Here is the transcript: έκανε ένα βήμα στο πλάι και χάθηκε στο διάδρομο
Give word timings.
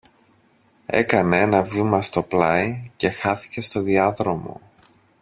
έκανε 0.85 1.39
ένα 1.39 1.63
βήμα 1.63 2.01
στο 2.01 2.23
πλάι 2.23 2.91
και 2.97 3.09
χάθηκε 3.09 3.61
στο 3.61 3.81
διάδρομο 3.81 4.61